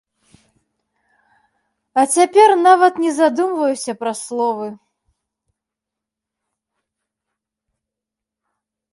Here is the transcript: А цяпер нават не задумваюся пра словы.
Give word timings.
А 2.03 2.05
цяпер 2.15 2.49
нават 2.67 2.93
не 3.03 3.11
задумваюся 3.19 3.93
пра 4.01 4.13
словы. 4.21 4.67